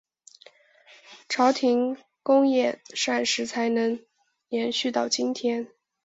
[1.29, 4.03] 朝鲜宫廷膳食才能
[4.49, 5.67] 延续到今天。